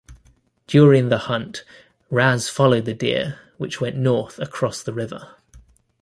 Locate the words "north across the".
3.97-4.93